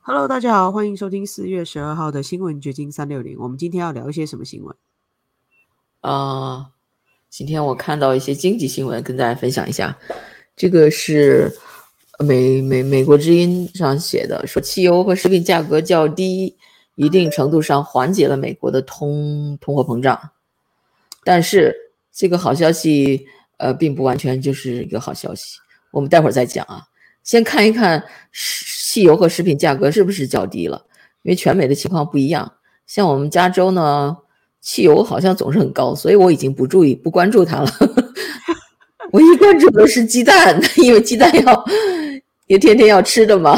[0.00, 3.38] Hello，大家好，欢迎收听四月十二号的新闻掘金三六零。
[3.38, 4.74] 我们今天要聊一些什么新闻？
[6.00, 6.70] 啊，
[7.28, 9.98] 今天我看到一些经济新闻，跟大家分享一下。
[10.56, 11.54] 这个是
[12.18, 16.56] 美美美国之音上写的，说汽油和食品价格较低，
[16.94, 20.30] 一定程度上缓解了美国的通通货膨胀。
[21.22, 21.76] 但是
[22.10, 23.26] 这个好消息，
[23.58, 25.58] 呃，并不完全就是一个好消息。
[25.90, 26.82] 我们待会儿再讲啊。
[27.24, 28.02] 先看一看
[28.88, 30.82] 汽油和食品价格是不是较低了，
[31.22, 32.50] 因为全美的情况不一样。
[32.86, 34.16] 像我们加州呢，
[34.62, 37.70] 汽油好像总是很高，所以我已经不注意、不关注它了。
[39.12, 41.64] 唯一关注的是鸡蛋， 因为鸡蛋要
[42.46, 43.54] 也天天要吃的嘛。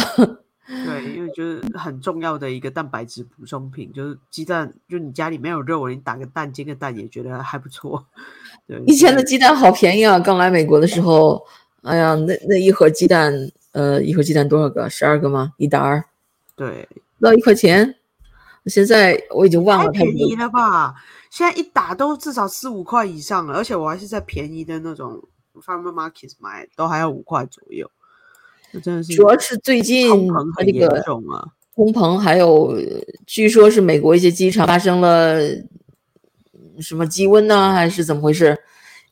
[0.66, 4.74] 对，因为就是很重要的一个蛋白质补充品，就是鸡蛋。
[4.88, 8.04] 就你家里没有肉，你打个蛋煎个蛋也觉得还不错。
[8.66, 11.40] 对，以前的鸡蛋好便宜啊，刚来美国的时候，
[11.82, 13.32] 哎呀，那那一盒鸡蛋。
[13.72, 14.88] 呃，一盒鸡蛋多少个？
[14.90, 15.52] 十二个吗？
[15.56, 16.04] 一打儿，
[16.56, 16.88] 对，
[17.18, 17.96] 不到一块钱。
[18.66, 20.94] 现在我已经忘了，太便宜了吧？
[21.30, 25.22] 现在一打都至少四五块以上了，而且我还是在便宜的那种
[25.64, 27.90] farmer market 买，都还要五块左右。
[28.72, 32.76] 那真的是，主要是最近通膨很严重啊，通膨还有，
[33.26, 35.38] 据说是美国一些机场发生了
[36.80, 38.58] 什么积温呢，还是怎么回事？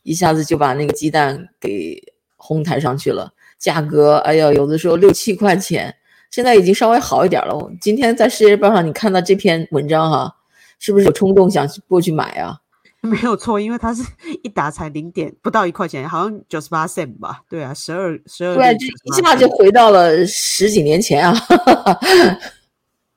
[0.03, 2.03] 一下子就把那个鸡蛋给
[2.37, 3.33] 哄抬上去了。
[3.59, 5.95] 价格，哎呀，有的时候六七块钱，
[6.31, 7.55] 现在已经稍微好一点了。
[7.55, 10.37] 我今天在世界日报上你看到这篇文章哈，
[10.79, 12.61] 是不是有冲动想过去买啊？
[13.01, 14.03] 没有错，因为它是
[14.43, 17.43] 一打才零点不到一块钱，好像九十八 cent 吧？
[17.49, 21.33] 对啊，十二十二，对，就一下就回到了十几年前啊。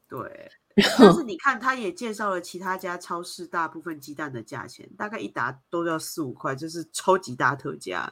[0.08, 0.52] 对，
[1.00, 8.12] 但是你看，他也介绍了其他家超市大部分鸡蛋的价钱，大概一打都要四五块，就是超级大特价。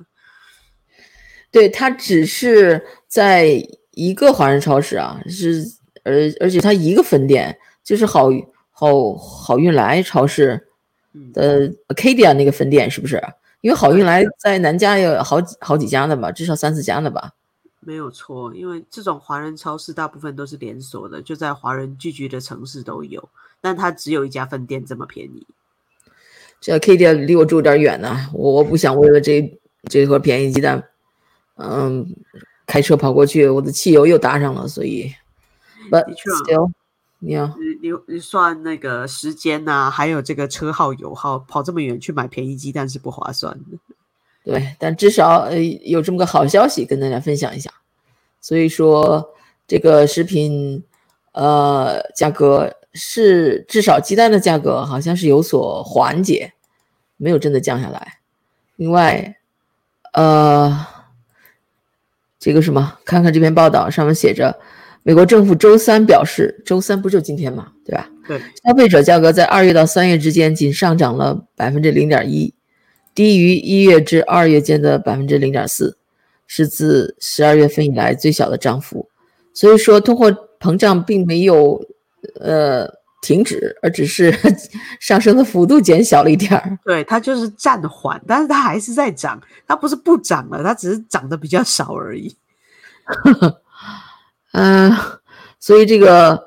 [1.51, 3.61] 对，它只是在
[3.91, 5.65] 一个华人超市啊，是，
[6.03, 8.29] 而而且它一个分店就是好
[8.71, 10.67] 好好运来超市
[11.33, 13.21] 的 Acadia 那个分店，是不是？
[13.61, 17.33] 因为好运来在南加有好几好几家的吧，至少三四家的吧。
[17.81, 23.27] 没有错，因为这种华人超市大部分都是连锁的，就在华人聚居的城市都有，
[23.59, 25.47] 但它只有一家分店这么便宜。
[26.61, 29.59] 这 Acadia 离我住有点远呢，我我不想为了这
[29.89, 30.83] 这盒便宜鸡蛋。
[31.61, 32.15] 嗯，
[32.65, 35.13] 开车跑过去，我的汽油又搭上了，所以
[35.91, 36.71] ，but，still，
[37.19, 37.47] 你要
[37.81, 43.77] 你你算那个时间呐，还有这个车号油耗，跑这么远去买便宜鸡蛋是不划算的。
[44.45, 47.69] 对，但至少呃有这么个好消息跟大家分享一下。
[48.39, 49.33] 所以说
[49.67, 50.81] 这个食品
[51.33, 56.53] 呃价格是至少鸡蛋的价格好像是有所缓解，
[57.17, 58.19] 没有真的降下来。
[58.77, 59.35] 另外，
[60.13, 60.87] 呃。
[62.39, 62.97] 这个什么？
[63.03, 64.57] 看看这篇报道，上面写着，
[65.03, 68.09] 美国政府周三表示，周三不就今天嘛，对吧？
[68.27, 72.53] 对，消费者价格在二月到三月之间仅上涨了百分之零点一，
[73.13, 75.97] 低于一月至二月间的百分之零点四，
[76.47, 79.09] 是自十二月份以来最小的涨幅。
[79.53, 81.83] 所以说，通货膨胀并没有
[82.39, 82.89] 呃
[83.21, 84.33] 停止，而只是
[84.99, 86.79] 上升的幅度减小了一点儿。
[86.85, 92.35] 对，它就是暂缓，但是它还是在涨，它不是不涨了，它只是涨得比较少而已。
[94.53, 94.95] 嗯，
[95.59, 96.45] 所以这个，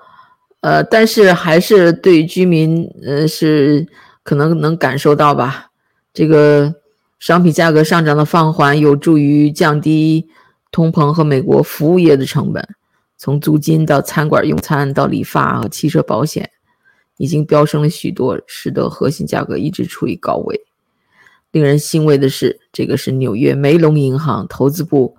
[0.61, 3.87] 呃，但是还是对居民，呃，是
[4.23, 5.71] 可能能感受到吧。
[6.15, 6.75] 这个
[7.19, 10.29] 商品价格上涨的放缓，有助于降低
[10.71, 12.67] 通膨和美国服务业的成本，
[13.19, 16.51] 从租金到餐馆用餐到理发和汽车保险，
[17.23, 20.61] 已经飙升了许多，使得核心价格一直处于高位。
[21.53, 25.17] 令人欣慰的是，这个是纽约梅隆银行投资部。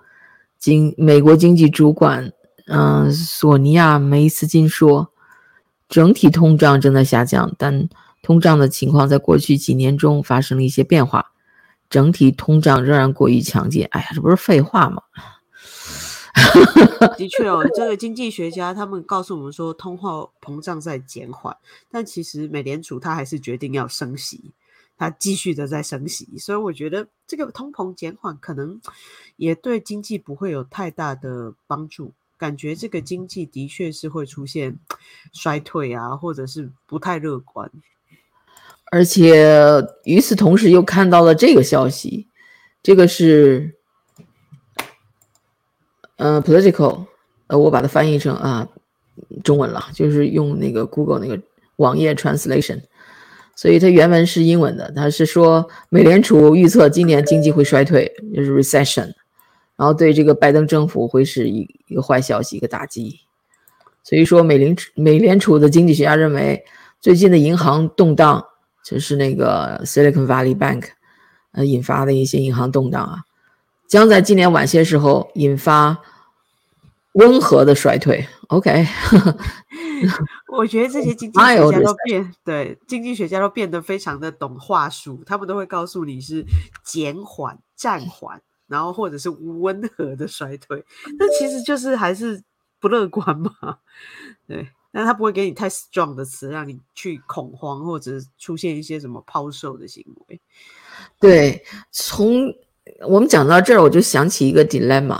[0.59, 2.33] 经美国经济主管，
[2.67, 5.13] 嗯，索尼娅·梅斯金说，
[5.87, 7.87] 整体通胀正在下降，但
[8.21, 11.31] 通胀的情况在过去几年中发生了一些变化，
[11.89, 13.87] 整体通胀仍然过于强劲。
[13.91, 15.01] 哎呀，这不是废话吗？
[17.17, 21.55] 的确哦，这个经济学家他们告诉我们说，通货膨胀在减缓，
[21.91, 24.51] 但其实美联储它还是决定要升息。
[24.95, 28.79] 它继续的在升息，所以我觉得这个通膨减缓可能
[29.37, 32.13] 也对经济不会有太大的帮助。
[32.37, 34.77] 感觉这个经济的确是会出现
[35.33, 37.69] 衰退啊，或者是不太乐观。
[38.91, 42.27] 而且与此同时，又看到了这个消息，
[42.83, 43.75] 这个是
[46.17, 47.05] 嗯，political，
[47.47, 48.67] 呃，我把它翻译成啊
[49.43, 51.41] 中文了，就是用那个 Google 那个
[51.77, 52.81] 网页 translation。
[53.55, 59.13] 所以它原文是英文的，它是说美联储预测今年经济会衰退，就是 recession，
[59.75, 63.19] 然后对这个拜登政府会是一一个坏消息，一个打击。
[64.03, 66.65] 所以说，美联美联储的经济学家认为，
[66.99, 68.43] 最近的银行动荡
[68.83, 70.85] 就是那个 Silicon Valley Bank，
[71.51, 73.21] 呃引发的一些银行动荡啊，
[73.87, 75.97] 将在今年晚些时候引发
[77.13, 78.27] 温和的衰退。
[78.47, 78.85] OK，
[80.51, 86.45] 我觉得这些经济学家都变 对经济学家都变得非常的懂话术，他们都会告诉你是
[86.83, 90.83] 减缓、暂缓，然后或者是温和的衰退，
[91.19, 92.43] 那其实就是还是。
[92.79, 93.77] 不乐观嘛？
[94.45, 100.41] 对，但他不会给你太 strong 的词，让你去恐慌或者出现一些什么抛售的行为。
[101.17, 101.63] 对，
[101.93, 102.53] 从
[103.07, 105.19] 我们讲到这儿，我就想起一个 dilemma，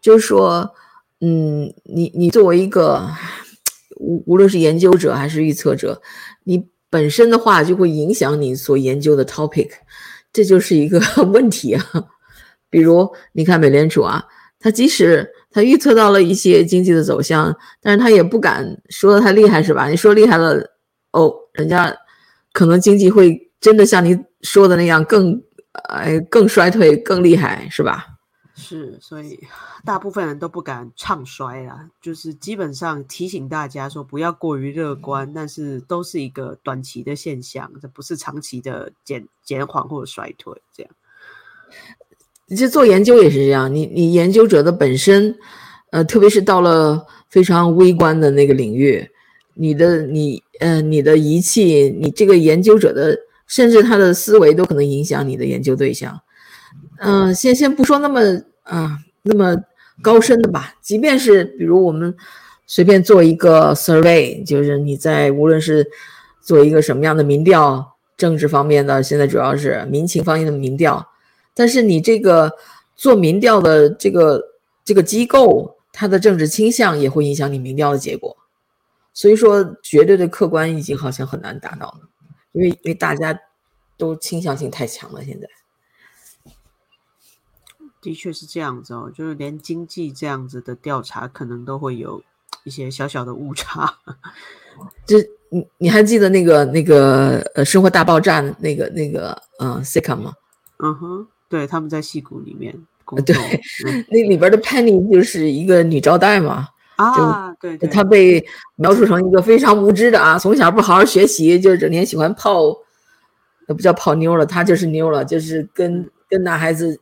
[0.00, 0.70] 就是说，
[1.20, 3.08] 嗯，你你作为一个
[3.96, 6.00] 无无论是研究者还是预测者，
[6.44, 9.70] 你本身的话就会影响你所研究的 topic，
[10.32, 11.00] 这就是一个
[11.32, 11.84] 问题啊。
[12.68, 14.24] 比如你看美联储啊，
[14.58, 19.88] 它即使他预测到了一些经济的走向，但是他也不敢说的太厉害，是吧？
[19.88, 20.54] 你说厉害了，
[21.12, 21.94] 哦，人家
[22.52, 28.06] 可能经济会真的像你说的那样更，呃，更衰退、更厉害，是吧？
[28.56, 29.40] 是，所以
[29.86, 40.92] 大部分人都不敢唱衰啦，就是基本上提醒大家说不要过于乐观，但是都是一个短期的现象，这不是长期的减减缓或者衰退这样。
[42.54, 45.38] 这做研究也是这样，你你研究者的本身，
[45.92, 49.08] 呃，特别是到了非常微观的那个领域，
[49.54, 53.16] 你的你呃你的仪器，你这个研究者的，
[53.50, 56.18] 甚至他的思维都可能影响你的研究对象。
[57.00, 58.20] 嗯，先先不说那么
[58.62, 59.56] 啊那么
[60.00, 62.14] 高深的吧，即便是比如我们
[62.66, 65.84] 随便做一个 survey，就是你在无论是
[66.40, 71.04] 做一个什么样的民调，政治方面的，现在主要是民情方面的民调。
[71.52, 72.52] 但是你这个
[72.94, 74.40] 做民调的这个
[74.84, 78.36] 这个机构，它的政治倾向也会影响你民调的结果，
[79.12, 82.09] 所以说绝对的客观已经好像很难达到了，
[82.52, 83.38] 因为因为大家
[83.96, 85.24] 都倾向性太强了。
[85.24, 85.46] 现在
[88.00, 92.22] 的确是这样子哦，就是连经济这样子的调查，可能都会有
[92.64, 93.98] 一些小小的误差。
[95.04, 95.18] 这
[95.50, 100.34] 你你还记得那个那个呃《生活大爆炸》那个那个嗯 s i c o m 吗？
[100.78, 101.28] 嗯哼。
[101.50, 102.72] 对，他们在戏骨里面
[103.04, 103.34] 工作。
[103.34, 103.60] 对，
[104.08, 106.68] 那里边的 Penny 就是一个女招待嘛。
[107.04, 108.44] 啊，对，他被
[108.76, 112.76] 描述成一个非常无知的啊，从小不好好学习，就是整天喜欢泡，
[113.66, 117.00] 那不叫泡妞了，他就是妞了，就是跟跟男孩子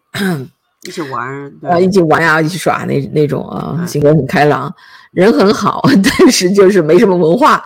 [0.86, 4.74] 一起玩 啊，一起玩呀，一起耍那那种啊，性格很开朗，
[5.12, 5.82] 人很好，
[6.18, 7.64] 但是就是没什么文化。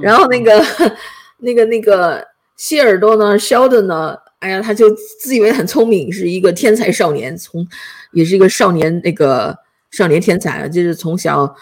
[0.00, 0.64] 然后那个
[1.38, 2.26] 那个那个
[2.56, 4.16] 谢耳朵呢，肖的呢。
[4.42, 4.90] 哎呀，他就
[5.20, 7.64] 自以为很聪明，是一个天才少年，从
[8.10, 9.56] 也是一个少年那个
[9.92, 11.54] 少年天才啊，就是从小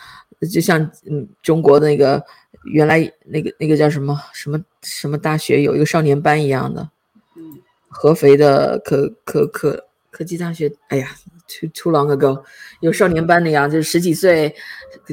[0.50, 2.24] 就像嗯中国的那个
[2.72, 6.88] 原来那个那个叫什么什么什么大学有一个少年班一样的，
[7.36, 11.10] 嗯，合肥的科科科科技大学，哎呀
[11.46, 12.42] ，too too long ago，
[12.80, 14.54] 有少年班那样，就是十几岁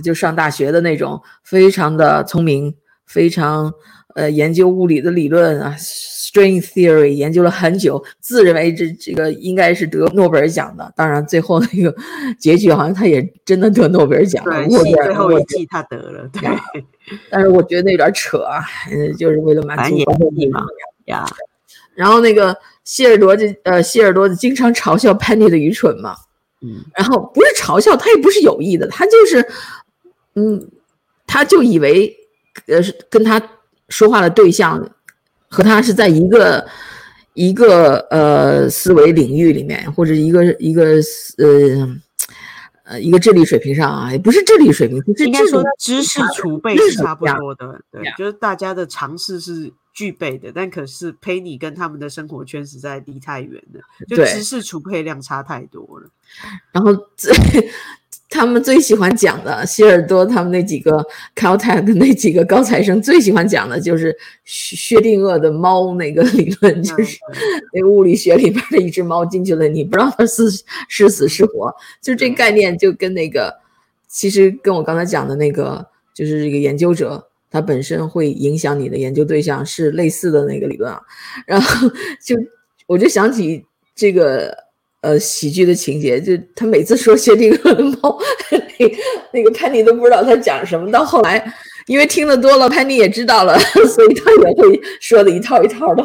[0.03, 2.75] 就上大学的那种，非常的聪明，
[3.05, 3.73] 非常
[4.15, 5.75] 呃研究物理的理论啊。
[6.27, 10.92] String theory 研究了很久，自认为这这个应该是得诺贝尔奖的。
[10.94, 11.95] 当然，最后那个
[12.38, 14.68] 结局好像他也真的得诺贝尔奖了。
[14.68, 16.30] 对，最后一季他得了。
[16.33, 16.42] 对，
[17.30, 18.59] 但是我觉得那有点扯啊，
[18.92, 20.66] 嗯，就是为了满足观众嘛
[21.06, 21.26] 呀。
[21.95, 26.14] 然后那个希尔多就呃，希尔多经常嘲笑 Penny 的愚蠢嘛。
[26.61, 26.83] 嗯。
[26.94, 29.47] 然后不是嘲笑，他也不是有意的，他就是，
[30.35, 30.69] 嗯，
[31.26, 32.14] 他就以为
[32.68, 33.42] 呃是跟他
[33.89, 34.89] 说话的对象。
[35.49, 36.67] 和他是在一个
[37.33, 40.95] 一个呃思维领域里面，或者一个一个
[41.37, 41.97] 呃
[42.83, 56.07] 呃一个智力水平上啊，也不是智力水平，应该说知识储备是差不多的，对，就是大家的尝试是具备的，但可是佩妮跟他们的生活圈实在离太远了，就知识储备量差太多了，
[56.71, 57.33] 然后这。
[58.30, 67.18] 他们最喜欢讲的，希尔多他们那几个 Caltech 那几个高材生最喜欢讲的就是薛定谔的猫那个理论，就是
[67.73, 70.44] 那个物理学里边的一只猫进去了，你不知道它是
[70.89, 73.56] 是死是活，就这概念就跟那个
[74.09, 81.01] 其实跟我刚才讲的那个就是这个研究者他本身会影响你的研究对象是类似的那个理论啊，
[81.45, 81.89] 然后
[82.23, 82.35] 就
[82.85, 84.66] 我就想起这个。
[85.01, 88.92] 呃，喜剧的情节，就他每次说薛定谔的猫，那
[89.31, 90.92] 那个潘妮都不知道他讲什么。
[90.92, 91.54] 到后来，
[91.85, 96.04] 因为听得多了，潘妮也知道了， 所以他也会说的一套一套的，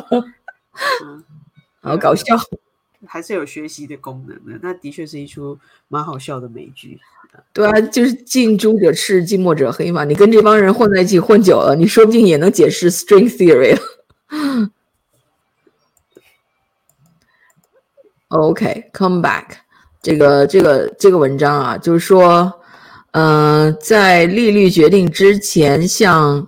[1.81, 2.37] 好搞笑，
[3.07, 4.59] 还是有学习的功能的。
[4.63, 6.99] 那的确是一出蛮好笑的美剧。
[7.53, 10.05] 对啊，就是近朱者赤，近墨者黑嘛。
[10.05, 13.81] 你跟这帮人混在一起混久了，你说不定也能解释 string theory 了。
[18.29, 19.47] OK，come back，
[20.03, 22.53] 这个这个这个文章啊，就是说，
[23.13, 26.47] 嗯，在利率决定之前，向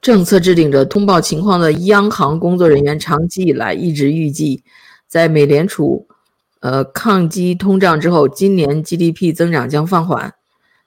[0.00, 4.62] 政策制定者通报情况的央行工作人员，长期以来一直预计，
[5.12, 6.08] 在美联储。
[6.60, 10.32] 呃，抗击通胀之后，今年 GDP 增长将放缓，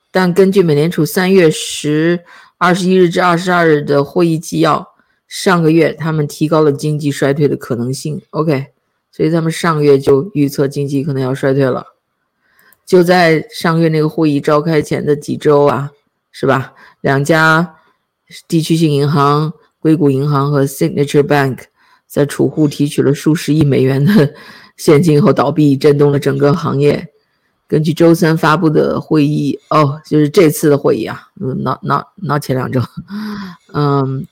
[0.10, 2.24] 但根据美联储三月十
[2.58, 4.96] 二十一日至二十二日的会议纪要，
[5.28, 8.20] 上个月他们提高了经济衰退的可能性。
[8.32, 8.68] OK，
[9.12, 11.86] 所以他们上个月就预测经济可能要衰退了。
[12.84, 15.92] 就在上个月那个会议召开前的几周啊，
[16.32, 16.74] 是吧？
[17.02, 17.76] 两家
[18.48, 21.60] 地区性银行硅谷银行和 Signature Bank
[22.16, 24.34] 在储户提取了数十亿美元的。
[24.78, 27.06] 现金后倒闭，震动了整个行业。
[27.68, 32.80] 根据周三发布的会议，哦，就是这次的会议啊嗯，那那那前两周，
[33.74, 34.26] 嗯，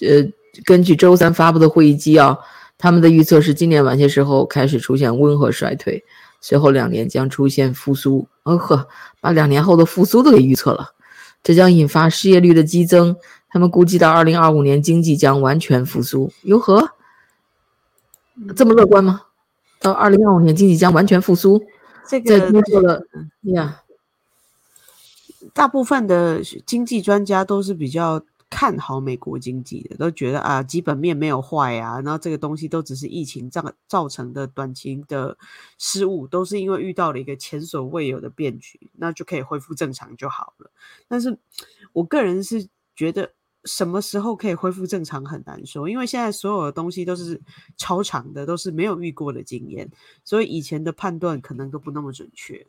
[0.00, 0.26] 呃，
[0.64, 2.36] 根据周三发布的会议纪要，
[2.78, 6.02] 他们的预测是今年晚些时候开始出现温和衰退，
[6.40, 8.26] 随后两年将出现复苏。
[8.42, 8.88] 哦呵，
[9.20, 10.90] 把两年后的复苏都给预测了，
[11.44, 13.14] 这将引发失业率的激增。
[13.50, 16.32] 他们估计到二零二五年经济将完全复苏。
[16.42, 16.90] 哟呵，
[18.56, 19.22] 这么乐观吗？
[19.80, 21.62] 到二零二五年，经济将完全复苏。
[22.08, 22.50] 这个
[25.52, 35.36] 大部分的经济专家都是比较看好美国经济的，都觉得啊，基本面没有坏啊，然后这个东西都只是疫情造造成的短期的
[35.78, 40.70] 失误，都是因为遇到了一个前所未有的变局，那就可以恢复正常就好了。
[41.06, 41.38] 但是
[41.92, 43.32] 我个人是觉得。
[43.64, 47.40] 什么时候可以恢复正常很难说，因为现在所有的东西都是
[47.76, 49.90] 超长的，都是没有遇过的经验，
[50.22, 52.66] 所以以前的判断可能都不那么准确。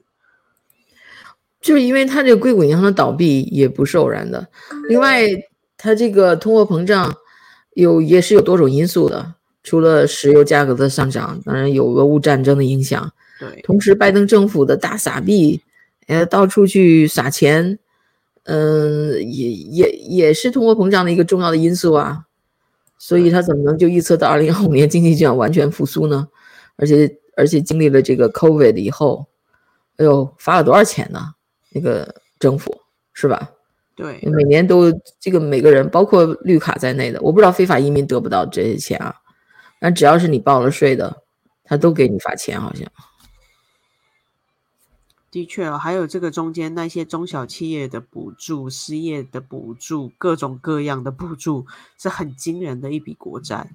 [1.59, 4.47] 就是因为它这个硅谷银行的倒闭也不是偶然的，
[4.87, 5.21] 另外
[5.77, 7.13] 它这个通货膨胀
[7.73, 15.61] 有也是有多种因素的，除了石油价格的上涨，当然有俄乌战争的影响，对，同时拜登政府的大撒币，
[16.07, 17.79] 呃，到处去撒钱。
[18.45, 22.25] 嗯，也也也是通货膨胀的一个重要的因素啊，
[22.97, 26.27] 所以他怎么能就预测到二零二五年经济就要完全复苏呢？
[26.77, 29.27] 而且而且经历了这个 COVID 以后，
[29.97, 31.33] 哎呦，发了多少钱呢？
[31.71, 32.81] 那个政府
[33.13, 33.51] 是吧？
[33.95, 39.15] 对，每年都这个每个人，包括绿卡在内的，我不知道非法移民得不到这些钱啊，
[39.79, 41.23] 但只要是你报了税的，
[41.63, 42.85] 他都给你发钱，好像。
[45.35, 51.65] 的确哦，还有这个中间那些中小企业的补助、失业的补助、各种各样的补助，
[51.97, 53.69] 是很惊人的一笔国债。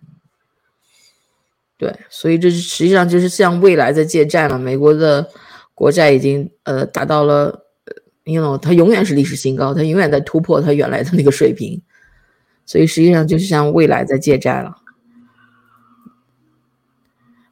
[1.76, 4.56] 对，所以这实际上就是像未来在借债嘛。
[4.56, 5.28] 美国的
[5.74, 7.66] 国债已经呃达到了，
[8.24, 11.78] 因为它永远是历史新高，它永远在突破它原来的那个水平，
[12.64, 14.78] 所以实际上就是像未来在借债了。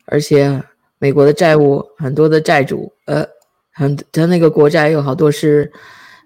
[0.07, 0.65] 而且
[0.99, 3.29] 美国的债务很多的债主呃。
[3.81, 5.73] 嗯，他那个国债有好多是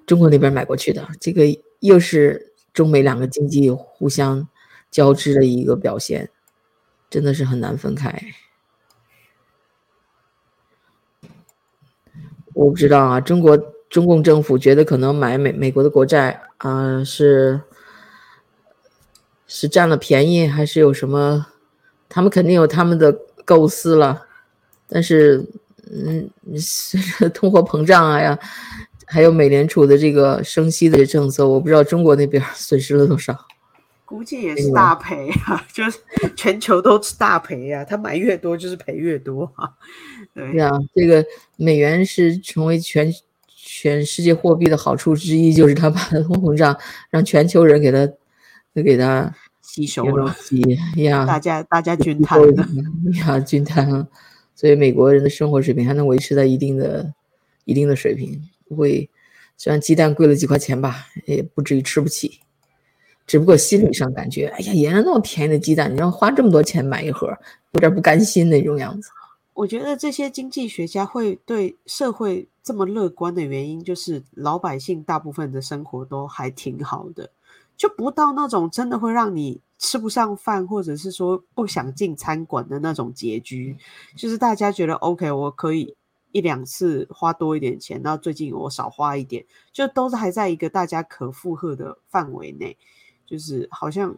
[0.06, 1.42] 中国那边买过去的，这个
[1.80, 4.48] 又是中美两个经济互相
[4.90, 6.30] 交织的一个表现，
[7.10, 8.18] 真的是很难分开。
[12.54, 13.54] 我不知道啊，中国
[13.90, 17.60] 中共政府觉得可能买美美国的国债啊是
[19.46, 21.46] 是占了便宜，还是有什么？
[22.08, 23.12] 他们肯定有他们的
[23.44, 24.26] 构思了，
[24.88, 25.44] 但是。
[25.90, 28.38] 嗯，随 着通货膨胀啊呀，
[29.06, 33.36] 还有美联储的这个升息的政策，我不知道中国那边损失了多少，
[34.04, 35.98] 估计也是大赔啊， 就是
[36.36, 39.70] 全球都是大赔呀，他买越多就是赔越多啊。
[40.34, 41.24] 对呀，这个
[41.56, 43.12] 美元是成为全
[43.46, 46.78] 全世界货币的好处之一，就是它把通货膨胀
[47.10, 48.06] 让全球人给它
[48.74, 50.34] 都给它吸收了，
[50.96, 52.66] 呀，大家大家均摊了，
[53.26, 54.06] 呀，均摊了。
[54.54, 57.12] 所以美国人的生活水平还能维持在一定的、
[57.64, 59.08] 一定的水平，不会。
[59.56, 62.40] 虽然鸡蛋贵了几块钱吧，也不至于吃不起。
[63.26, 67.28] 只不过心理上感觉，哎呀，原来那么便宜的鸡蛋，你要花这么多钱买一盒，
[67.72, 69.08] 有点不甘心那种样子。
[69.54, 77.30] 我觉得这些经济学家会对社会这么乐观的原因，就是老百姓大部分的生活都还挺好的，
[77.76, 79.60] 就不到那种真的会让你。
[79.82, 83.76] 吃不上饭，或者是说不想进餐馆的那种结局，
[84.16, 85.96] 就是大家觉得 OK，我可以
[86.30, 92.78] 一两次花多一点钱，然后最近我少花一点，就都是还在一个大家可负荷的范围内，
[93.26, 94.16] 就是好像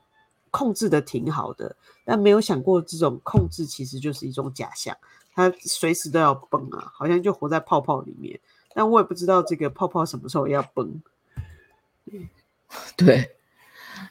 [0.51, 4.95] 控制的挺好的，但没有想过这种控制其实就是一种假象，
[5.33, 8.39] 它随时都要崩啊，好像就活在泡泡里面，
[8.75, 11.01] 但我也不知道这个泡泡什么时候要崩。
[12.99, 13.35] 对，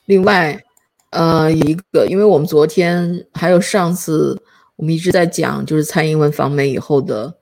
[0.05, 0.65] 另外，
[1.13, 4.41] 呃，一个，因为我们昨天还有上次，
[4.75, 7.35] 我们一直在讲，就是蔡英文访美以后的，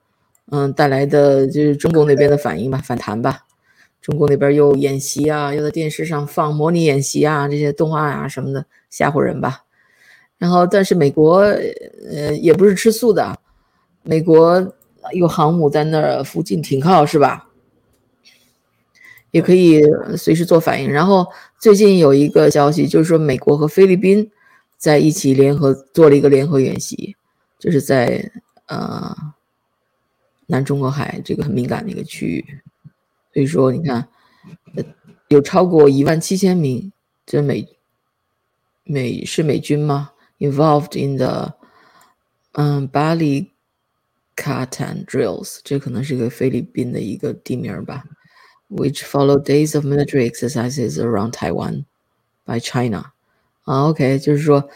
[0.51, 3.45] 嗯，带来的就是中共那边的反应吧，反弹吧。
[4.01, 9.61] 中国那边又演习啊，又在电视上放模拟演习啊，这些动画啊什么的吓唬人吧。
[10.37, 13.39] 然后，但是美国，呃，也不是吃素的，
[14.03, 14.73] 美国
[15.13, 17.47] 有航母在那儿附近停靠，是吧？
[19.29, 19.81] 也可以
[20.17, 20.91] 随时做反应。
[20.91, 21.25] 然后
[21.61, 24.31] 最近有一个消息，就是说美国和菲律宾
[24.77, 27.15] 在一起联合做了一个联合演习，
[27.59, 28.31] 就是在
[28.65, 29.15] 呃
[30.47, 32.43] 南中国海这个很敏感的一个区域。
[33.31, 34.09] 所以说，你看，
[35.27, 36.91] 有超过一万七千名
[37.27, 37.67] 这美
[38.83, 41.53] 美是美军吗？involved in the
[42.53, 43.51] 嗯巴里
[44.35, 48.03] 卡坦 drills，这可能是个菲律宾的一个地名吧。
[48.71, 51.83] Which follow days of military exercises around Taiwan
[52.45, 53.11] by China。
[53.65, 54.69] 啊，OK，就是说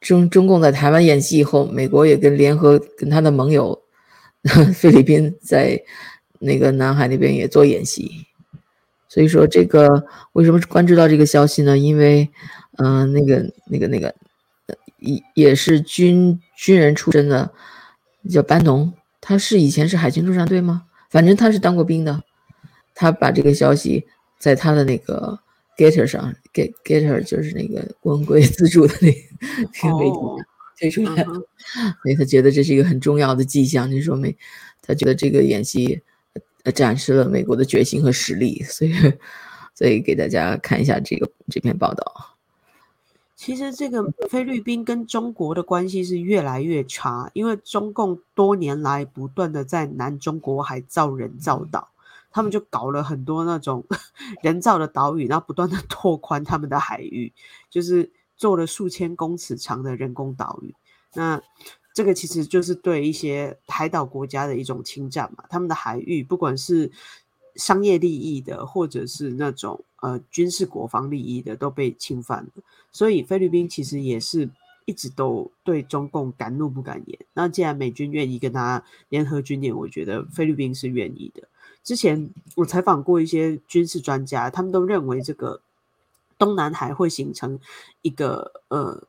[0.00, 3.82] 中中共在台湾演习以后，美国也跟联合跟他的盟友
[4.72, 5.82] 菲律宾在
[6.38, 8.26] 那个南海那边也做演习。
[9.08, 11.76] 所以说这个为什么关注到这个消息呢？
[11.76, 12.30] 因为
[12.78, 14.14] 嗯，那个那个那个。
[14.98, 17.50] 也也是军军人出身的，
[18.30, 20.84] 叫班农，他是以前是海军陆战队吗？
[21.08, 22.22] 反正他是当过兵的，
[23.00, 24.06] 他把这个消息
[24.38, 25.40] 在他的那个
[25.78, 30.18] Getter 上，Get Getter 就是那个文贵自助的那个媒体
[30.78, 34.36] 推出来，所以他觉得这是一个很重要的迹象，就说明
[34.82, 36.02] 他觉得这个演习
[36.74, 38.92] 展示了美国的决心和实力，所以
[39.74, 42.36] 所以给大家看一下这个这篇报道。
[43.34, 51.88] 其实这个菲律宾跟中国的关系是越来越差，因为中共多年来不断的在南中国海造人造岛，
[52.30, 53.84] 他们就搞了很多那种
[54.42, 57.32] 人造的岛屿，然后不断的拓宽他们的海域，
[57.68, 60.74] 就是做了数千公尺长的人工岛屿。
[61.14, 61.42] 那
[61.94, 66.90] 这个其实就是对一些海岛国家的一种侵占嘛，他们的海域不管是。
[67.56, 72.50] 商业利益的，或者是那种呃军事国防利益的，都被侵犯了。
[72.92, 74.48] 所以菲律宾其实也是
[74.84, 77.18] 一直都对中共敢怒不敢言。
[77.34, 81.48] 那既然美军愿意跟他联合军演，我觉得菲律宾是愿意的。
[81.82, 85.60] 之前我采访过一些军事专家，他们都认为这个
[86.38, 87.58] 东南海会形成
[88.02, 89.02] 一个呃，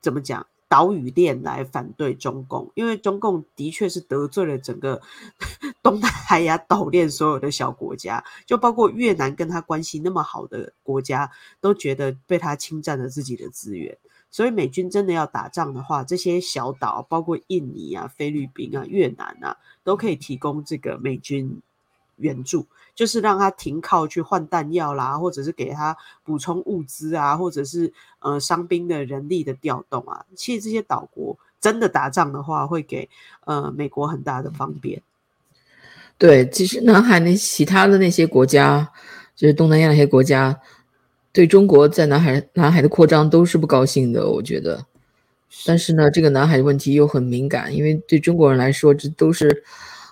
[0.00, 0.46] 怎么讲？
[0.70, 5.00] 岛屿链来反对中共，因为中共的确是得罪了整个
[5.82, 13.96] 东南海亚岛链所有的小国家，就包括越南跟他关系那么好的国家，都觉得被他侵占了自己的资源。
[14.30, 21.62] 所以美军真的要打仗的话，这些小岛，包括印尼啊、菲律宾啊、越南啊，都可以提供这个美军
[22.18, 22.66] 援助。
[22.94, 30.24] 就是让他停靠去换弹药啦，或者是给他补充物资啊，或者是呃伤兵的人力的调动啊。
[30.34, 33.08] 其实这些岛国真的打仗的话，会给
[33.44, 35.00] 呃美国很大的方便。
[36.18, 38.90] 对，其实南海那其他的那些国家，
[39.36, 40.60] 就是东南亚那些国家，
[41.32, 44.84] 对中国在南海南海的扩张都是不高兴的，我觉得。
[45.64, 49.62] 但是呢，这个南海问题又很敏感，因为对中国人来说，这都是。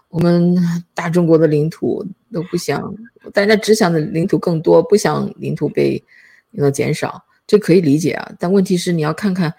[0.09, 0.57] 我们
[0.95, 2.95] 大中国的领土都不想，
[3.33, 6.03] 大家只想的领土更多，不想领土被
[6.53, 8.33] 那减少，这可以理解啊。
[8.39, 9.53] 但问题是，你要看看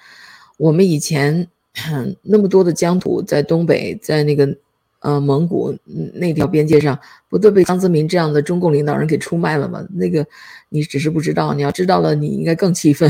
[0.57, 1.47] 我们以前
[2.23, 4.57] 那么多的疆土在东北，在那个
[5.01, 5.77] 呃蒙古
[6.13, 6.97] 那条边界上，
[7.29, 9.85] 不都被江泽民这样的中共领导人给出卖了吗？
[9.91, 10.25] 那个
[10.69, 13.09] 你只是不知道，你要知道了，你应该更气愤。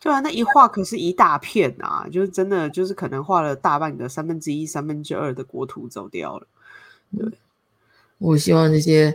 [0.00, 6.46] 对啊，那一画可是一大片啊，就是真的，就是可能画了大半个三分之一、三分之二的国土走掉了。
[7.16, 7.30] 对，
[8.16, 9.14] 我希望这些，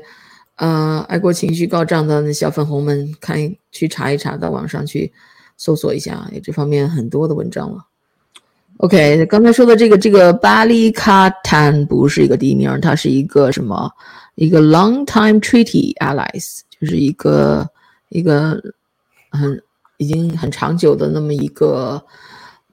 [0.57, 5.11] 呃，爱国情绪高涨的那小粉红们，看去查一查，到网上去
[5.57, 7.83] 搜索一下，有这方面很多的文章了。
[8.77, 13.91] OK，刚才说的这个这个巴里卡坦不是一个地名，它是一个什么？
[14.35, 17.65] 一个 Long Time Treaty Allies，就是一个
[18.09, 18.61] 一个
[19.31, 19.63] 很
[19.97, 22.03] 已经很长久的那么一个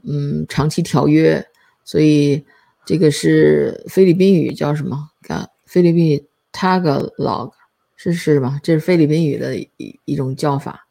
[0.03, 1.45] 嗯长期条约，
[1.85, 2.45] 所以
[2.85, 5.11] 这个是菲律宾语叫什么？
[5.29, 7.53] 啊，菲律宾 Tagalog
[7.97, 8.59] 是是吗？
[8.63, 10.87] 这是菲律宾语的一一种叫法。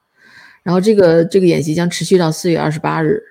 [0.63, 3.21] 然后这个这个演习将持续到四月二十八日，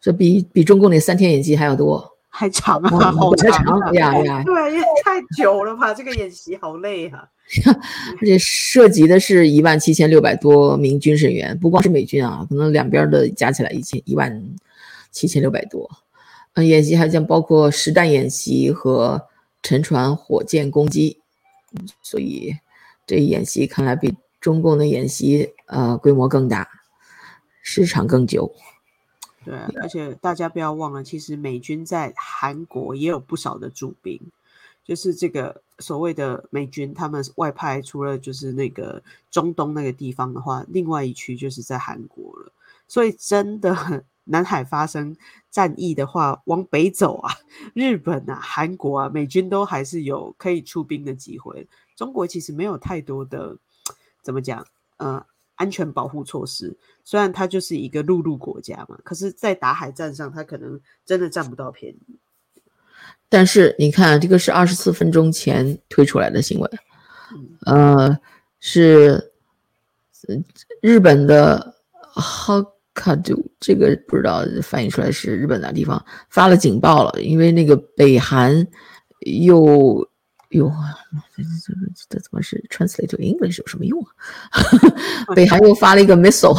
[0.00, 4.42] 这比比中共那三天演习还要多，还长啊，好长呀呀！
[4.44, 5.92] 对，因为太久了吧？
[5.92, 7.28] 这个演习好累啊！
[8.20, 14.42] 而且涉及的是一万七千六百多名军事人员，不光是美军啊，可能两边的加起来一千一万
[15.10, 15.90] 七千六百多。
[16.54, 19.26] 嗯，演习还将包括实弹演习和。
[19.62, 21.18] 沉船火箭攻击，
[22.00, 22.56] 所以
[23.06, 26.66] 这演习看来比中共的演习呃规模更大，
[27.60, 28.50] 时长更久。
[29.42, 34.20] 对，而且大家不要忘了，其实美军在韩国也有不少的驻兵，
[34.84, 42.52] 就是这个所谓的美军，他们外派除了就是那个中东那个地方的话，另外一区就是在韩国了。
[42.86, 45.16] 所以真的南海发生
[45.50, 47.32] 战役的话，往北走啊，
[47.72, 51.66] 日本啊、韩国啊，美军都还是有可以出兵的机会。
[51.96, 53.56] 中国其实没有太多的
[54.22, 54.66] 怎么讲，
[54.98, 55.24] 呃。
[55.60, 62.18] 安全保护措施，虽然它就是一个陆路国家嘛，可是，在打海战上，它可能真的占不到便宜。
[63.28, 66.70] 但是你看，这个是二十四分钟前推出来的新闻，
[67.66, 68.18] 呃，
[68.58, 69.32] 是
[70.80, 71.74] 日本的
[72.14, 78.66] Hokkaido，这个不知道翻译出来是日本哪地方发了警报了，因为那个北韩
[79.26, 80.08] 又。
[80.50, 80.68] 哟，
[81.36, 84.02] 这这这这怎么是 translate to English 有什么用
[84.50, 84.58] 啊？
[85.34, 86.54] 北韩又发了一个 missile，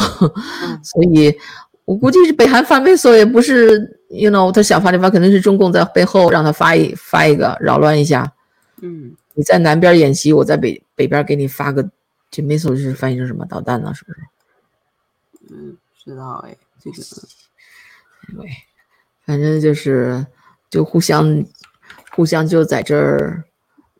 [0.82, 1.38] 所以
[1.84, 8.32] 我估计是北韩发 missile 也不是，you know，他想发就发，肯定是中共在背后让他发一发一个扰乱一下。
[8.82, 11.90] 嗯，你在南边演习，我在北北边给你发个
[12.30, 13.94] 这 missile 是翻译成什么导弹呢？
[13.94, 14.20] 是不是？
[15.54, 16.98] 嗯，知道哎，这个，
[18.42, 18.50] 对，
[19.26, 20.26] 反正就是
[20.70, 21.44] 就互相
[22.12, 23.44] 互相就在这儿。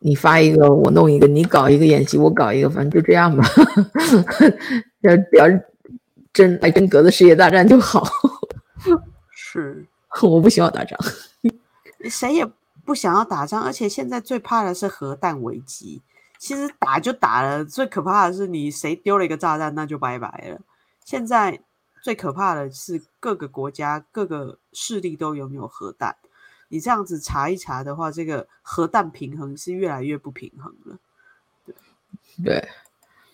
[0.04, 3.44] 你发一个，我弄一个；你搞一个演习，我搞一个，反正就这样吧。
[5.02, 5.46] 要不要
[6.34, 8.04] 真来真格的世界大战就好。
[9.30, 9.86] 是，
[10.24, 10.98] 我不希望打仗，
[12.10, 12.44] 谁也
[12.84, 13.62] 不想要打仗。
[13.62, 16.02] 而且现在最怕的是核弹危机。
[16.40, 20.60] 其实打就打了，最可怕的是你谁丢了一个炸弹，那就拜拜了。
[21.06, 21.60] 现在
[22.02, 26.16] 最可怕的是各个国家、各个势力都拥有核弹。
[26.72, 30.98] 你这样子查一查的话，这个核弹平衡是越来越不平衡了。
[32.46, 32.66] 对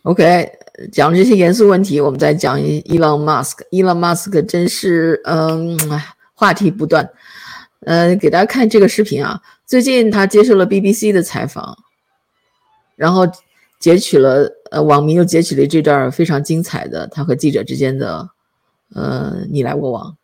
[0.01, 0.51] ，OK，
[0.91, 3.59] 讲这些严肃问题，我们再讲伊 Elon Musk。
[3.69, 5.77] Elon Musk 真是，嗯，
[6.33, 7.07] 话题不断。
[7.81, 11.77] 呃，给大家看这个视频啊，最近他接受了 BBC 的采访，
[12.95, 13.21] 然后
[13.79, 18.31] 截取了，呃，网民又截取了这段非常精彩的他和记者之间的，
[18.95, 20.17] 呃，你来我往，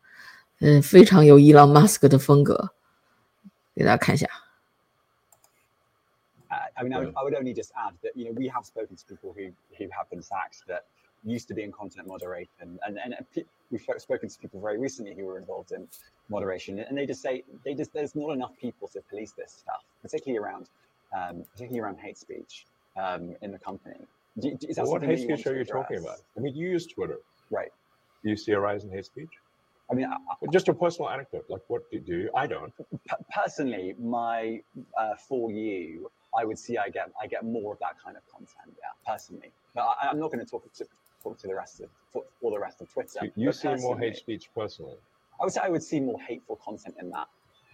[0.62, 2.72] 嗯，非常有 Elon Musk 的风格。
[3.75, 4.29] 给大家看一下。
[6.79, 9.05] I mean, I would, I would only just add that you know we have spoken to
[9.05, 10.85] people who who have been sacked that
[11.25, 15.15] used to be in content moderation, and and, and we've spoken to people very recently
[15.15, 15.89] who were involved in
[16.29, 19.83] moderation, and they just say they just there's not enough people to police this stuff,
[20.03, 20.69] particularly around
[21.17, 22.67] um, particularly around hate speech
[22.97, 24.01] um, in the company.
[24.39, 26.19] Do, is that well, what hate speech are you talking about?
[26.37, 27.19] I mean, you use Twitter,
[27.51, 27.73] right?
[28.23, 29.31] Do you see a rise in hate speech?
[29.92, 30.18] I mean, I,
[30.52, 31.46] just a personal anecdote.
[31.50, 32.30] Like, what do you do?
[32.36, 32.74] I don't.
[33.34, 34.62] Personally, my
[34.98, 38.24] uh, for you, I would see I get I get more of that kind of
[38.32, 38.76] content.
[38.78, 40.86] Yeah, personally, but I, am not going to talk to
[41.22, 41.90] talk to the rest of
[42.42, 43.10] all the rest of Twitter.
[43.10, 44.98] So you see more hate speech personally.
[45.40, 47.28] I would say I would see more hateful content in that.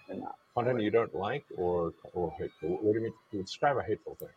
[0.09, 2.69] In that content you don't like or or hateful.
[2.81, 3.43] What do you mean?
[3.43, 4.29] Describe a hateful thing.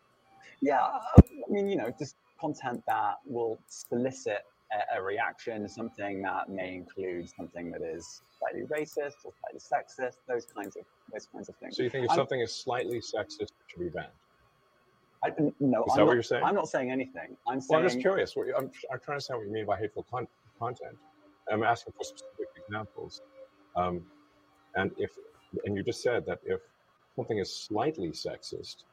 [0.61, 6.49] Yeah, I mean, you know, just content that will solicit a, a, reaction, something that
[6.49, 11.49] may include something that is slightly racist or slightly sexist, those kinds of those kinds
[11.49, 11.77] of things.
[11.77, 14.09] So you think if I'm, something is slightly sexist, it should be banned?
[15.25, 15.31] I,
[15.61, 16.43] no, is I'm that not, what you're saying?
[16.45, 17.37] I'm not saying anything.
[17.47, 17.67] I'm saying.
[17.71, 18.35] Well, I'm just curious.
[18.37, 20.27] I'm, I'm trying to understand what you mean by hateful con-
[20.59, 20.97] content.
[21.51, 23.21] I'm asking for specific examples.
[23.77, 24.03] Um,
[24.75, 25.11] and if,
[25.65, 26.61] and you just said that if
[27.17, 28.85] something is slightly sexist,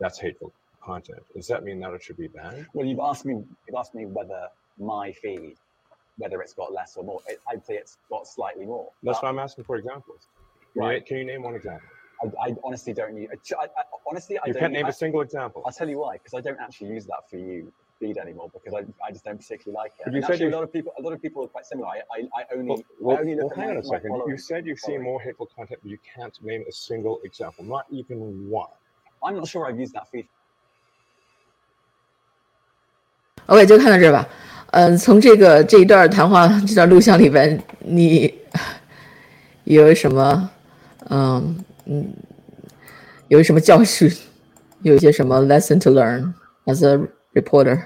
[0.00, 0.52] that's hateful
[0.82, 1.20] content.
[1.36, 2.66] Does that mean that it should be banned?
[2.72, 3.34] Well, you've asked me.
[3.34, 4.48] You've asked me whether
[4.79, 5.55] my feed,
[6.17, 7.21] whether it's got less or more.
[7.27, 8.91] It, I'd say it's got slightly more.
[9.03, 10.27] That's but, why I'm asking for examples.
[10.73, 10.95] Can, right.
[10.95, 11.87] you, can you name one example?
[12.23, 13.29] I, I honestly don't need.
[13.31, 13.67] I, I,
[14.09, 14.61] honestly, I you don't.
[14.61, 15.63] can't name a single example.
[15.65, 18.73] I'll tell you why, because I don't actually use that for you feed anymore because
[18.73, 20.03] I, I just don't particularly like it.
[20.05, 21.87] But you said actually, a lot of people a lot of people are quite similar.
[21.87, 24.21] I, I, I only well, well, I only look well, hang on a second.
[24.27, 27.85] You said you've seen more hateful content, but you can't name a single example, not
[27.89, 28.67] even one.
[29.23, 30.27] I'm not sure I've used that feed.
[33.47, 34.27] OK，就看到这吧。
[34.72, 38.32] 嗯，从这个这一段谈话这段录像里边，你
[39.64, 40.48] 有什么
[41.08, 42.12] 嗯嗯
[43.26, 44.08] 有什么教训？
[44.82, 46.32] 有一些什么 lesson to learn
[46.66, 47.00] as a
[47.34, 47.80] reporter？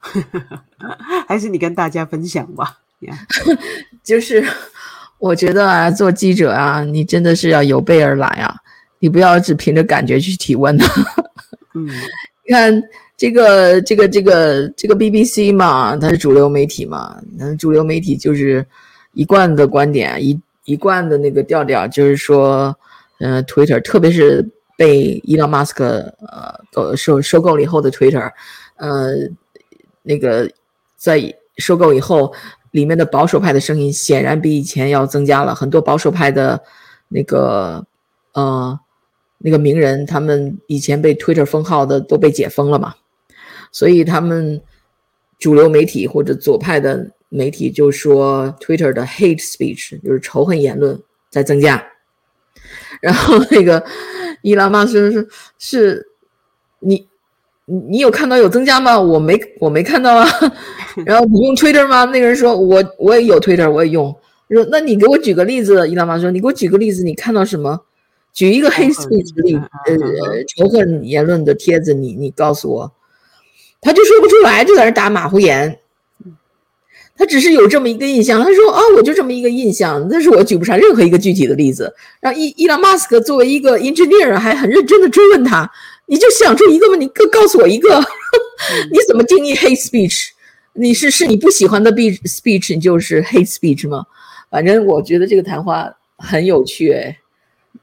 [1.26, 2.78] 还是你跟大家分享吧。
[4.04, 4.44] 就是
[5.18, 8.54] 我觉得啊，做记者啊，你真的是要有备而来啊，
[9.00, 10.84] 你不要只凭着感觉去提问的。
[11.74, 11.86] 嗯，
[12.46, 12.82] 你看。
[13.18, 18.64] 这个这个这个这个 BBC 嘛，它是主流媒体嘛，那主流媒体就是
[19.12, 22.72] 一贯的观点，一一贯的那个调调，就是说，
[23.18, 26.14] 嗯，Twitter，特别是被伊朗马斯克
[26.72, 28.30] 呃收收购了以后的 Twitter，
[28.76, 29.16] 呃，
[30.04, 30.48] 那个
[30.96, 31.20] 在
[31.56, 32.32] 收购以后，
[32.70, 35.80] 里面的保守派的声音显然比以前要增加了很多。
[35.80, 36.62] 保守派的
[37.08, 37.84] 那个
[38.34, 38.78] 呃
[39.38, 42.94] 那个名人，他们以前被 Twitter 封号的都被解封了嘛，
[43.72, 44.60] 所以他们
[45.38, 51.00] 主流媒体或者左派的媒体就说 Twitter 的 hate speech 就是仇恨言论
[51.30, 51.84] 在增加。
[53.00, 53.84] 然后那个
[54.42, 55.28] 伊拉马斯是
[55.58, 56.08] 是，
[56.80, 57.06] 你
[57.66, 58.98] 你你有看到有增加吗？
[58.98, 60.26] 我没我没看到啊。
[61.06, 62.04] 然后你用 Twitter 吗？
[62.06, 64.14] 那个人说，我我也有 Twitter，我也用。
[64.50, 65.88] 说那你给我举个例子。
[65.88, 67.80] 伊拉马说，你给我举个例子，你看到什么？
[68.32, 72.92] 举一个 hate speech 例，呃，仇恨言论的帖子，你你告诉我。
[73.80, 75.80] 他就说不出来，就在那打马虎眼。
[77.16, 81.92] 他只是有这么一个印象，他说啊，我就这么一个印象，但是我举不上任何一个具体的例子。
[82.20, 85.68] 然后伊伊朗马斯克作为一个 engineer 还很认真的追问他，
[86.06, 86.94] 你就想出一个吗？
[86.94, 87.98] 你告告诉我一个，
[88.92, 90.28] 你怎么定义 hate speech？
[90.74, 94.06] 你是是你不喜欢的 be speech，你就是 hate speech 吗？
[94.48, 97.18] 反正我觉得这个谈话很有趣，哎，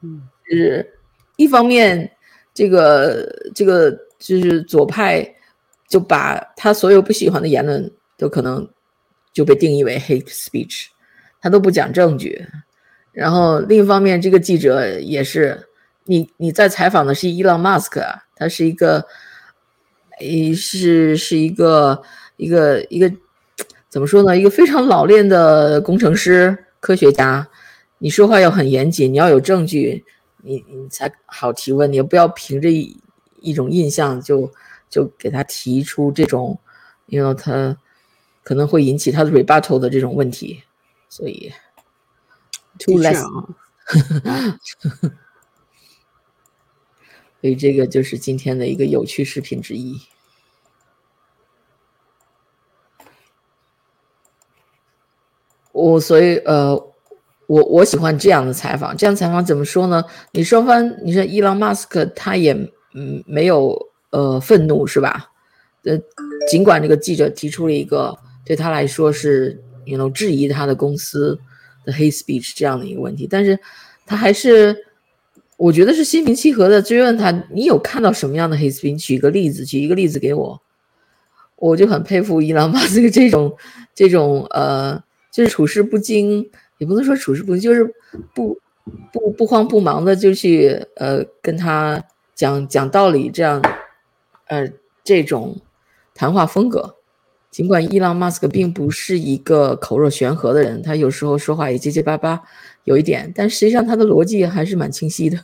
[0.01, 0.93] 嗯，就是
[1.35, 2.09] 一方面，
[2.53, 5.34] 这个这个就是左派
[5.89, 8.67] 就把他所有不喜欢的言论都可能。
[9.35, 10.85] 就被定义为 hate speech，
[11.41, 12.47] 他都不讲证据。
[13.11, 15.67] 然后另一方面，这个记者也是，
[16.05, 19.05] 你你在采访的是伊朗马斯克啊，他是一个，
[20.21, 22.01] 诶是是一个
[22.37, 23.11] 一个一个
[23.89, 24.37] 怎么说呢？
[24.37, 27.45] 一个非常老练的工程师科学家。
[27.97, 30.05] 你说话要很严谨，你要有证据，
[30.43, 31.91] 你你才好提问。
[31.91, 32.97] 你不要凭着一
[33.41, 34.49] 一种印象就
[34.89, 36.59] 就给他提出这种，
[37.07, 37.77] 因为他。
[38.47, 40.61] 可能会引起他的 rebuttal 的这种问题，
[41.09, 41.51] 所以
[42.77, 43.19] too less，
[47.41, 49.99] 所以这个就是今天的一个有趣视频之一。
[55.71, 56.75] 我所以呃，
[57.47, 60.05] 我我喜欢这样的采访，这样采访怎么说呢？
[60.33, 62.53] 你双方，你说伊朗马斯克他也
[62.93, 63.75] 嗯没有
[64.15, 65.29] 呃愤怒是吧？
[65.83, 65.99] 呃，
[66.49, 68.17] 尽管这个记者提出了一个。
[68.47, 71.35] 对他来说是，you know，质疑他的公司
[71.83, 73.57] 的 hate speech 这样的一个问题，但是
[74.05, 74.85] 他还是，
[75.57, 79.03] 我觉得是心平气和的追问他，你有看到什么样的 hate speech？
[79.03, 80.61] 举个例子，举一个例子给我，
[81.55, 83.57] 我就很佩服伊朗马斯克这种
[83.95, 86.47] 这种呃，就是处事不惊，
[86.77, 87.83] 也不能说处事不惊，就是
[88.35, 88.55] 不
[89.11, 91.99] 不不慌不忙的就去呃跟他
[92.35, 93.59] 讲讲道理，这样
[94.45, 94.71] 呃
[95.03, 95.61] 这种
[96.13, 96.97] 谈话风格。
[97.51, 102.41] 尽管伊朗马斯克并不是一个口若悬河的人，他有时候说话也结结巴巴，
[102.83, 105.41] 有一点，但实际上他的逻辑还是蛮清晰的。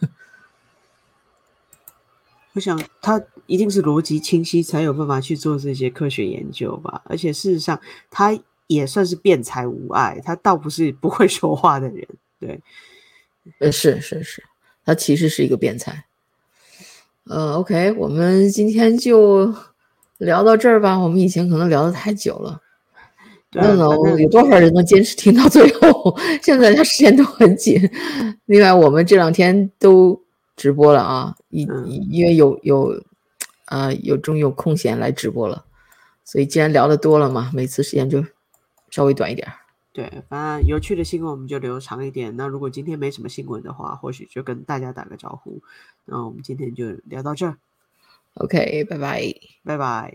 [2.51, 7.01] 我想他一定是逻辑清晰，才有办法去做这些科学研究吧。
[7.05, 8.37] 而且事实上，他
[8.67, 12.05] 也算是辩才无碍，他倒不是不会说话的人。
[12.41, 12.59] 对，
[13.59, 14.43] 呃，是是是，
[14.83, 16.03] 他其实是一个辩才。
[17.31, 19.53] 呃，OK，我们今天就。
[20.21, 22.61] 聊到这儿吧，我们以前可能聊的太久了，
[23.53, 23.87] 问了
[24.19, 26.15] 有多少人能坚持听到最后？
[26.43, 27.81] 现在他时间都很紧。
[28.45, 30.21] 另外，我们这两天都
[30.55, 31.67] 直播了啊，因
[32.11, 33.01] 因为有有
[33.65, 35.65] 啊有终于有空闲来直播了，
[36.23, 38.23] 所以既然聊的多了嘛，每次时间就
[38.91, 39.47] 稍微短一点。
[39.93, 42.35] 对，反正有趣的新闻我们就留长一点。
[42.37, 45.61] 那如果今天没什么新闻的话，或许就跟大家打个招呼。
[46.05, 47.57] 那我们今天就聊到这儿。
[48.35, 49.33] OK，拜拜，
[49.65, 50.13] 拜拜。